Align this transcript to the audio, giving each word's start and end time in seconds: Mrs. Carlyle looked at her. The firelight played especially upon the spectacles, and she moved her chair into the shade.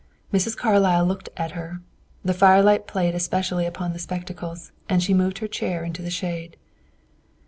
Mrs. 0.33 0.57
Carlyle 0.57 1.05
looked 1.05 1.29
at 1.37 1.51
her. 1.51 1.79
The 2.25 2.33
firelight 2.33 2.87
played 2.87 3.13
especially 3.13 3.67
upon 3.67 3.93
the 3.93 3.99
spectacles, 3.99 4.71
and 4.89 5.03
she 5.03 5.13
moved 5.13 5.37
her 5.37 5.47
chair 5.47 5.83
into 5.83 6.01
the 6.01 6.09
shade. 6.09 6.57